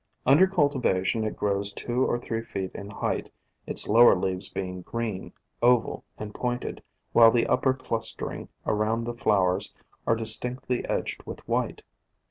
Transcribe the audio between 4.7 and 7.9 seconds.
green, oval, and pointed, while the upper,